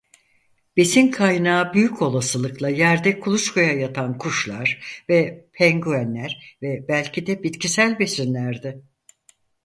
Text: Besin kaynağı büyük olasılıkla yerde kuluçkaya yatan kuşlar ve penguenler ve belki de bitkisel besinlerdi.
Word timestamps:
Besin 0.77 1.11
kaynağı 1.11 1.73
büyük 1.73 2.01
olasılıkla 2.01 2.69
yerde 2.69 3.19
kuluçkaya 3.19 3.73
yatan 3.73 4.17
kuşlar 4.17 4.99
ve 5.09 5.45
penguenler 5.53 6.57
ve 6.61 6.85
belki 6.87 7.27
de 7.27 7.43
bitkisel 7.43 7.99
besinlerdi. 7.99 8.81